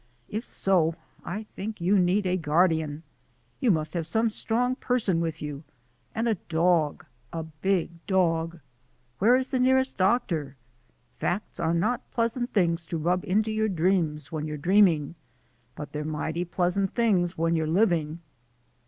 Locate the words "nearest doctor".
9.59-10.55